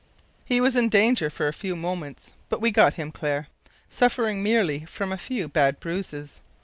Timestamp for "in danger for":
0.75-1.47